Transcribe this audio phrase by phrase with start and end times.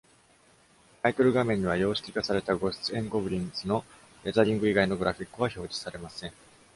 [1.03, 3.85] タイトル画面には、様式化された「Ghosts 'n Goblins」の
[4.23, 6.33] レタリング以外のグラフィックは表示されません。